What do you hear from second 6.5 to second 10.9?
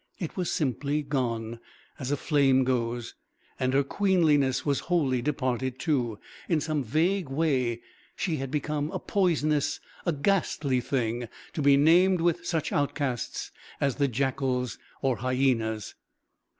some vague way she had become a poisonous, a ghastly